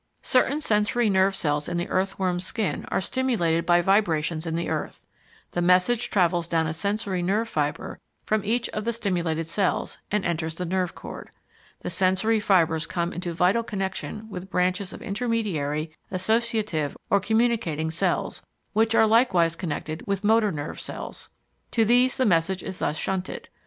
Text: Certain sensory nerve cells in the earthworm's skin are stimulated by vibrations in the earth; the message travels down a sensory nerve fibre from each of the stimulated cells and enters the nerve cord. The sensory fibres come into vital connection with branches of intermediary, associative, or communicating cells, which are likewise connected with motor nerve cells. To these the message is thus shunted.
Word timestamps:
Certain 0.23 0.59
sensory 0.61 1.11
nerve 1.11 1.35
cells 1.35 1.69
in 1.69 1.77
the 1.77 1.87
earthworm's 1.87 2.43
skin 2.43 2.85
are 2.89 2.99
stimulated 2.99 3.67
by 3.67 3.81
vibrations 3.81 4.47
in 4.47 4.55
the 4.55 4.67
earth; 4.67 5.05
the 5.51 5.61
message 5.61 6.09
travels 6.09 6.47
down 6.47 6.65
a 6.65 6.73
sensory 6.73 7.21
nerve 7.21 7.47
fibre 7.47 7.99
from 8.23 8.43
each 8.43 8.67
of 8.69 8.83
the 8.83 8.93
stimulated 8.93 9.45
cells 9.45 9.99
and 10.09 10.25
enters 10.25 10.55
the 10.55 10.65
nerve 10.65 10.95
cord. 10.95 11.29
The 11.81 11.91
sensory 11.91 12.39
fibres 12.39 12.87
come 12.87 13.13
into 13.13 13.31
vital 13.35 13.61
connection 13.61 14.27
with 14.27 14.49
branches 14.49 14.91
of 14.91 15.03
intermediary, 15.03 15.93
associative, 16.09 16.97
or 17.11 17.19
communicating 17.19 17.91
cells, 17.91 18.41
which 18.73 18.95
are 18.95 19.05
likewise 19.05 19.55
connected 19.55 20.03
with 20.07 20.23
motor 20.23 20.51
nerve 20.51 20.81
cells. 20.81 21.29
To 21.69 21.85
these 21.85 22.17
the 22.17 22.25
message 22.25 22.63
is 22.63 22.79
thus 22.79 22.97
shunted. 22.97 23.49